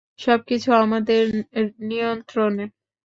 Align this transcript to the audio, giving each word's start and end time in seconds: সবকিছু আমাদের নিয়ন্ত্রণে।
সবকিছু 0.19 0.69
আমাদের 0.83 1.21
নিয়ন্ত্রণে। 1.89 2.65